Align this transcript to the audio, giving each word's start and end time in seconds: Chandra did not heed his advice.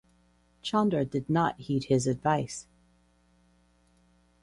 Chandra 0.63 1.05
did 1.05 1.29
not 1.29 1.59
heed 1.59 1.83
his 1.83 2.07
advice. 2.07 2.65